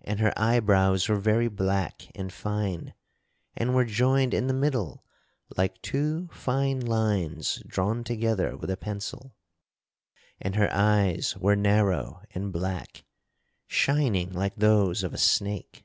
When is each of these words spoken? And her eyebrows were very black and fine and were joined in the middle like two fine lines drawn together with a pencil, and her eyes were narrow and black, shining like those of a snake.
And 0.00 0.18
her 0.18 0.36
eyebrows 0.36 1.08
were 1.08 1.14
very 1.20 1.46
black 1.46 2.10
and 2.16 2.32
fine 2.32 2.92
and 3.56 3.72
were 3.72 3.84
joined 3.84 4.34
in 4.34 4.48
the 4.48 4.52
middle 4.52 5.04
like 5.56 5.80
two 5.80 6.26
fine 6.32 6.80
lines 6.80 7.62
drawn 7.64 8.02
together 8.02 8.56
with 8.56 8.68
a 8.68 8.76
pencil, 8.76 9.36
and 10.40 10.56
her 10.56 10.70
eyes 10.72 11.36
were 11.36 11.54
narrow 11.54 12.20
and 12.34 12.52
black, 12.52 13.04
shining 13.68 14.32
like 14.32 14.56
those 14.56 15.04
of 15.04 15.14
a 15.14 15.18
snake. 15.18 15.84